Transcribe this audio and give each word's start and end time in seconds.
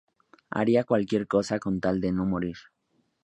Haría 0.49 0.83
cualquier 0.83 1.27
cosa 1.27 1.59
con 1.59 1.79
tal 1.79 2.01
de 2.01 2.11
no 2.11 2.25
morir. 2.25 2.57